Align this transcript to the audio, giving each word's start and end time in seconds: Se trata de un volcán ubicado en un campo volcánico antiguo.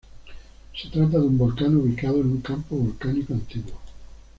Se 0.75 0.89
trata 0.89 1.19
de 1.19 1.25
un 1.27 1.37
volcán 1.37 1.75
ubicado 1.77 2.21
en 2.21 2.31
un 2.31 2.41
campo 2.41 2.75
volcánico 2.75 3.35
antiguo. 3.35 3.79